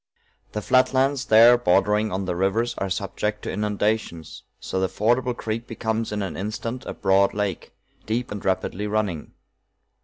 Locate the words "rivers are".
2.35-2.89